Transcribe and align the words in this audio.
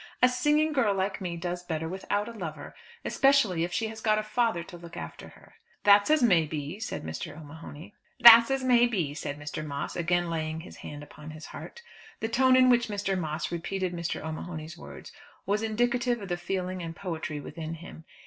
"A 0.19 0.27
singing 0.29 0.73
girl 0.73 0.95
like 0.95 1.21
me 1.21 1.37
does 1.37 1.61
better 1.61 1.87
without 1.87 2.27
a 2.27 2.31
lover, 2.31 2.73
especially 3.05 3.63
if 3.63 3.71
she 3.71 3.85
has 3.89 4.01
got 4.01 4.17
a 4.17 4.23
father 4.23 4.63
to 4.63 4.75
look 4.75 4.97
after 4.97 5.27
her." 5.29 5.53
"That's 5.83 6.09
as 6.09 6.23
may 6.23 6.47
be," 6.47 6.79
said 6.79 7.03
Mr. 7.03 7.39
O'Mahony. 7.39 7.93
"That's 8.19 8.49
as 8.49 8.63
may 8.63 8.87
be," 8.87 9.13
said 9.13 9.37
Mr. 9.39 9.63
Moss, 9.63 9.95
again 9.95 10.27
laying 10.31 10.61
his 10.61 10.77
hand 10.77 11.03
upon 11.03 11.29
his 11.29 11.45
heart. 11.45 11.83
The 12.19 12.29
tone 12.29 12.55
in 12.55 12.71
which 12.71 12.87
Mr. 12.87 13.15
Moss 13.15 13.51
repeated 13.51 13.93
Mr. 13.93 14.23
O'Mahony's 14.25 14.75
words 14.75 15.11
was 15.45 15.61
indicative 15.61 16.19
of 16.19 16.29
the 16.29 16.35
feeling 16.35 16.81
and 16.81 16.95
poetry 16.95 17.39
within 17.39 17.75
him. 17.75 18.03